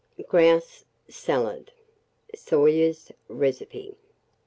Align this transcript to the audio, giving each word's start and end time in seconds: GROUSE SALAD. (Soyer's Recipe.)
GROUSE 0.27 0.85
SALAD. 1.09 1.69
(Soyer's 2.35 3.11
Recipe.) 3.29 3.93